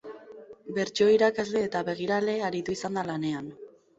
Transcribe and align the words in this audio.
Bertso 0.77 1.09
irakasle 1.15 1.61
eta 1.67 1.83
begirale 1.91 2.37
aritu 2.47 2.75
izan 2.79 3.01
da 3.01 3.07
lanean. 3.13 3.53